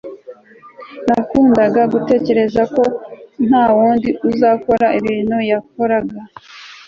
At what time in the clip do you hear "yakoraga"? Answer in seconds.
5.51-6.17